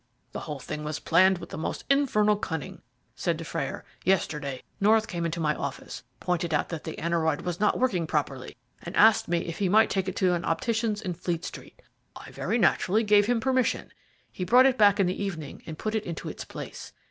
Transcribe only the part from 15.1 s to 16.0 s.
evening and put